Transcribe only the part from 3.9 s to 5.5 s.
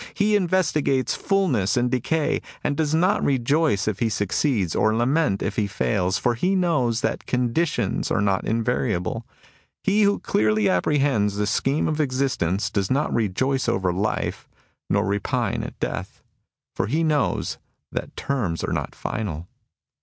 he succeeds, nor lament